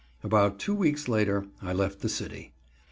About 0.23 0.57
two 0.57 0.73
weeks 0.73 1.07
later 1.07 1.45
I 1.61 1.73
left 1.73 1.99
the 2.01 2.09
city. 2.09 2.53